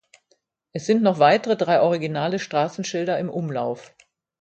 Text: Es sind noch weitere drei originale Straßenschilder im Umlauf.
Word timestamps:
Es 0.73 0.87
sind 0.87 1.03
noch 1.03 1.19
weitere 1.19 1.55
drei 1.55 1.79
originale 1.79 2.39
Straßenschilder 2.39 3.19
im 3.19 3.29
Umlauf. 3.29 3.93